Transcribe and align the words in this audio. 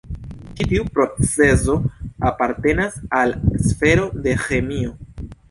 Ĉi 0.59 0.65
tiu 0.69 0.85
procezo 0.95 1.75
apartenas 2.31 2.97
al 3.21 3.37
sfero 3.69 4.09
de 4.27 4.35
ĥemio. 4.49 4.99